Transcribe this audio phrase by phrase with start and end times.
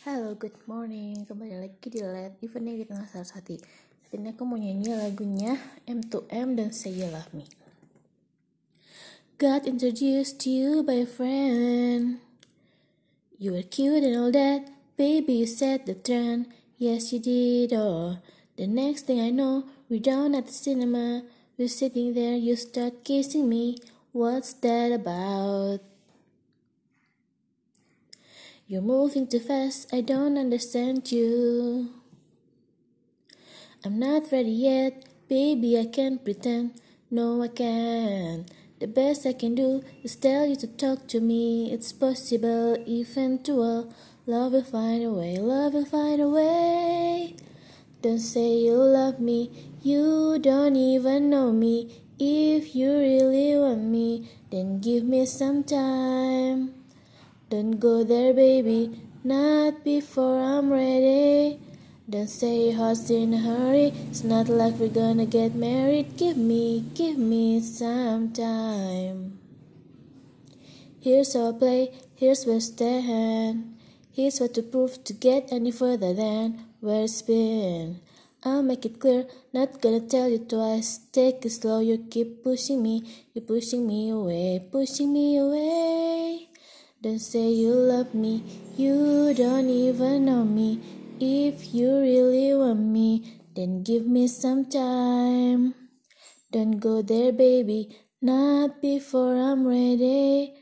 [0.00, 1.28] Halo, good morning.
[1.28, 3.60] Kembali lagi di Let Evening di Tengah Sarasati.
[3.60, 7.44] Saat ini aku mau nyanyi lagunya M2M dan Say You Love Me.
[9.36, 12.16] God introduced you by a friend.
[13.36, 14.72] You were cute and all that.
[14.96, 16.48] Baby, you set the trend.
[16.80, 17.76] Yes, you did.
[17.76, 18.24] Oh,
[18.56, 21.28] the next thing I know, we're down at the cinema.
[21.60, 23.76] We're sitting there, you start kissing me.
[24.16, 25.89] What's that about?
[28.70, 31.90] You're moving too fast, I don't understand you.
[33.84, 36.80] I'm not ready yet, baby, I can't pretend.
[37.10, 38.48] No, I can't.
[38.78, 41.72] The best I can do is tell you to talk to me.
[41.72, 43.92] It's possible, even eventual.
[44.26, 47.34] Love will find a way, love will find a way.
[48.02, 49.50] Don't say you love me,
[49.82, 52.04] you don't even know me.
[52.20, 56.79] If you really want me, then give me some time.
[57.50, 61.58] Don't go there, baby, not before I'm ready.
[62.08, 66.16] Don't say heart's in a hurry, it's not like we're gonna get married.
[66.16, 69.40] Give me, give me some time.
[71.00, 73.74] Here's our play, here's where stand.
[74.12, 77.98] Here's what to prove to get any further than where it's been.
[78.44, 81.00] I'll make it clear, not gonna tell you twice.
[81.10, 83.02] Take it slow, you keep pushing me,
[83.34, 86.39] you're pushing me away, pushing me away.
[87.02, 88.44] Don't say you love me,
[88.76, 90.78] you don't even know me.
[91.18, 95.74] If you really want me, then give me some time.
[96.52, 100.52] Don't go there, baby, not before I'm ready.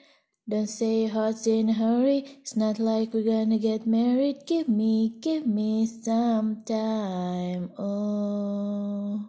[0.48, 4.46] Don't say your heart's in a hurry, it's not like we're gonna get married.
[4.46, 7.72] Give me, give me some time.
[7.76, 9.26] Oh,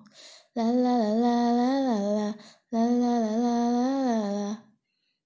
[0.56, 2.34] la la la la la la
[2.72, 4.58] la la la la la la la.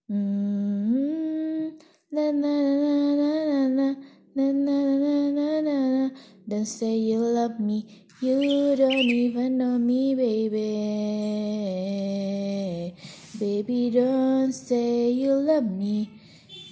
[0.09, 1.03] Mm-hmm.
[2.14, 2.30] Don't
[6.66, 10.53] say you love me, you don't even know me, baby.
[13.40, 16.12] Baby, don't say you love me,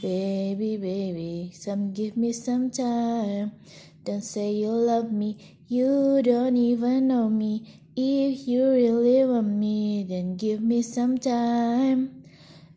[0.04, 1.50] baby, baby.
[1.56, 3.54] Some give me some time.
[4.06, 7.82] Don't say you love me, you don't even know me.
[7.96, 12.22] If you really want me, then give me some time.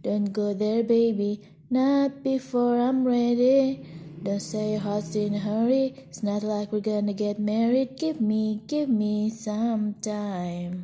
[0.02, 1.42] Don't go there, baby.
[1.74, 3.82] Not before I'm ready.
[4.22, 5.92] Don't say your heart's in a hurry.
[6.06, 7.98] It's not like we're gonna get married.
[7.98, 10.82] Give me, give me some time.